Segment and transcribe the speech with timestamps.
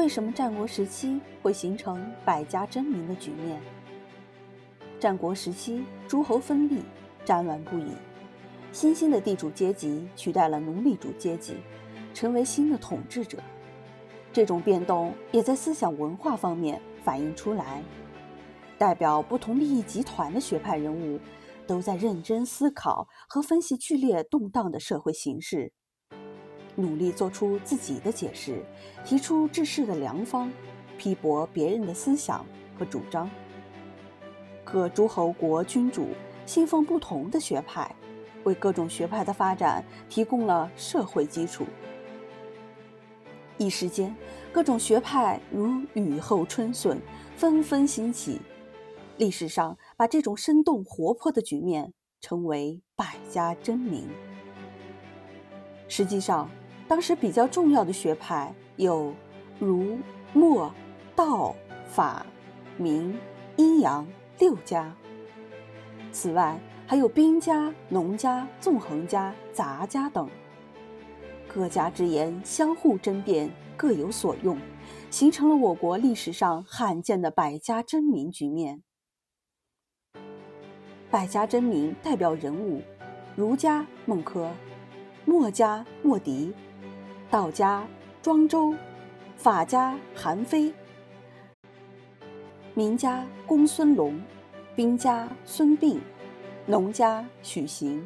[0.00, 3.60] 为什么战国时期会形成百家争鸣的局面？
[4.98, 6.80] 战国时期，诸侯分立，
[7.22, 7.92] 战乱不已，
[8.72, 11.58] 新兴的地主阶级取代了奴隶主阶级，
[12.14, 13.40] 成为新的统治者。
[14.32, 17.82] 这种变动也在思想文化方面反映出来。
[18.78, 21.20] 代表不同利益集团的学派人物，
[21.66, 25.74] 都在认真思考和分析剧烈动荡的社会形势，
[26.76, 28.64] 努力做出自己的解释，
[29.04, 30.50] 提出治世的良方，
[30.96, 32.44] 批驳别人的思想
[32.78, 33.30] 和主张。
[34.64, 36.08] 各诸侯国君主
[36.46, 37.94] 信奉不同的学派，
[38.44, 41.66] 为各种学派的发展提供了社会基础。
[43.58, 44.14] 一时间，
[44.52, 46.98] 各种学派如雨后春笋，
[47.36, 48.40] 纷纷兴起。
[49.18, 51.92] 历史上把这种生动活泼的局面
[52.22, 54.08] 称为“百家争鸣”。
[55.88, 56.48] 实际上，
[56.90, 59.14] 当时比较重要的学派有
[59.60, 59.96] 儒、
[60.32, 60.74] 墨、
[61.14, 61.54] 道、
[61.86, 62.26] 法、
[62.76, 63.16] 明、
[63.54, 64.04] 阴阳
[64.40, 64.92] 六家。
[66.10, 70.28] 此外，还有兵家、农家、纵横家、杂家等。
[71.46, 74.58] 各家之言相互争辩，各有所用，
[75.10, 78.82] 形成了我国历史上罕见的百家争鸣局面。
[81.08, 82.82] 百家争鸣代表人物：
[83.36, 84.50] 儒家孟轲，
[85.24, 86.52] 墨家墨翟，
[87.30, 87.86] 道家
[88.20, 88.74] 庄周，
[89.36, 90.74] 法家韩非，
[92.74, 94.20] 名家公孙龙，
[94.74, 96.00] 兵家孙膑，
[96.66, 98.04] 农家许行。